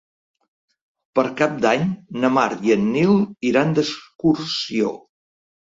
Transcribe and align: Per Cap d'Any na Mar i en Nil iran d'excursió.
Per 1.19 1.25
Cap 1.41 1.59
d'Any 1.67 1.85
na 2.25 2.33
Mar 2.39 2.49
i 2.71 2.75
en 2.79 2.91
Nil 2.97 3.15
iran 3.53 3.79
d'excursió. 3.81 4.97